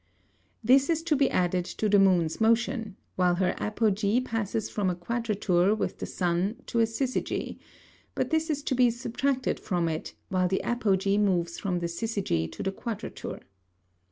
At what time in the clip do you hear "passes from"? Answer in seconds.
4.19-4.89